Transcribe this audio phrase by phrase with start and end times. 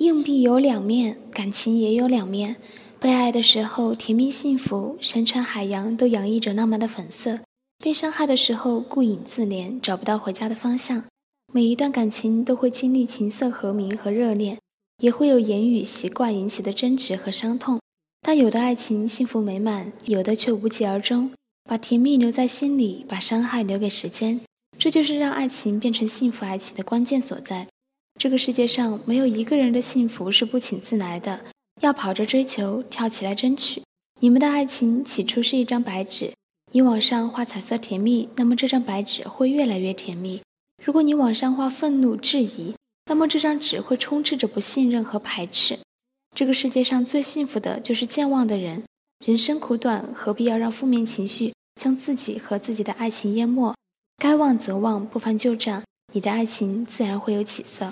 [0.00, 2.56] 硬币有两面，感情也有两面。
[2.98, 7.40] 被爱的时候甜蜜幸福，山川海洋都洋溢着浪漫的粉色；
[7.84, 11.04] 被伤害的时候顾影自怜，找不到回家的方向。
[11.52, 14.56] 每一段感情都会经历琴瑟和鸣和热恋，
[15.02, 17.78] 也会有言语习惯引起的争执和伤痛。
[18.22, 21.30] 但有的爱情幸福美满，有的却无疾而终。
[21.68, 24.40] 把甜蜜留在心里，把伤害留给时间，
[24.78, 27.68] 这就是让爱情变成幸福爱情的关键所在。
[28.18, 31.44] 这个世界上没有一个人的幸福是不请自来的，
[31.80, 33.82] 要跑着追求，跳起来争取。
[34.20, 36.34] 你们的爱情起初是一张白纸，
[36.72, 40.40] 你往上画彩色甜蜜，那么这张白纸会越来越甜蜜；
[40.84, 42.74] 如果你往上画愤怒质疑，
[43.06, 45.78] 那么这张纸会充斥着不信任和排斥。
[46.36, 48.82] 这个世界上最幸福的就是健忘的人。
[49.24, 53.74] 人生苦短，何必要让负面情绪将自己和自己的爱情淹没？
[54.16, 57.90] 该忘则忘，不翻旧账，你的爱情自然会有起色。